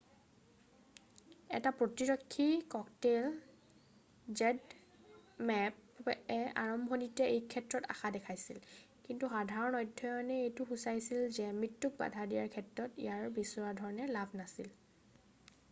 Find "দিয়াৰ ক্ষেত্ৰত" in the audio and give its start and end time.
12.31-12.89